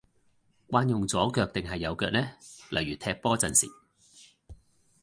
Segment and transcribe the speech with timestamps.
[0.67, 2.29] 慣用左腳定係右腳呢？
[2.71, 3.67] 例如踢波陣時